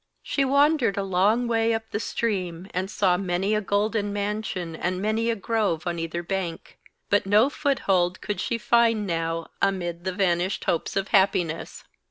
[0.23, 4.99] She wandered a long way up the stream, and saw many a golden mansion and
[4.99, 6.79] many a grove on either bank;
[7.11, 11.83] but no foothold could she find now amid the vanished hopes of happiness.